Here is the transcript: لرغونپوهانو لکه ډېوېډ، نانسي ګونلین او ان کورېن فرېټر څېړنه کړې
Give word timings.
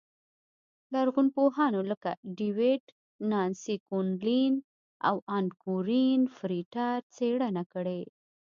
لرغونپوهانو 0.93 1.79
لکه 1.91 2.11
ډېوېډ، 2.37 2.83
نانسي 3.31 3.75
ګونلین 3.87 4.53
او 5.07 5.15
ان 5.35 5.45
کورېن 5.63 6.21
فرېټر 6.37 6.95
څېړنه 7.15 7.63
کړې 7.73 8.01